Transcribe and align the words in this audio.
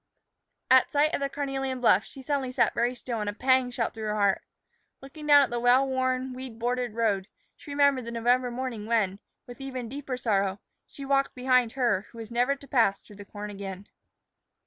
At 0.71 0.89
sight 0.91 1.13
of 1.13 1.19
the 1.19 1.29
carnelian 1.29 1.79
bluff, 1.79 2.05
she 2.05 2.23
suddenly 2.23 2.51
sat 2.51 2.73
very 2.73 2.95
still, 2.95 3.19
and 3.21 3.29
a 3.29 3.33
pang 3.33 3.69
shot 3.69 3.93
through 3.93 4.05
her 4.07 4.15
heart. 4.15 4.41
Looking 4.99 5.27
down 5.27 5.43
at 5.43 5.51
the 5.51 5.59
well 5.59 5.87
worn, 5.87 6.33
weed 6.33 6.57
bordered 6.57 6.95
road, 6.95 7.27
she 7.55 7.69
remembered 7.69 8.05
the 8.05 8.11
November 8.11 8.49
morning 8.49 8.87
when, 8.87 9.19
with 9.45 9.61
even 9.61 9.87
deeper 9.89 10.17
sorrow, 10.17 10.59
she 10.87 11.05
walked 11.05 11.35
behind 11.35 11.73
her 11.73 12.07
who 12.09 12.17
was 12.17 12.31
never 12.31 12.55
to 12.55 12.67
pass 12.67 13.03
through 13.05 13.17
the 13.17 13.25
corn 13.25 13.51
again. 13.51 13.87